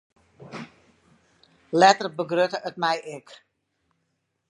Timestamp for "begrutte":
2.19-2.59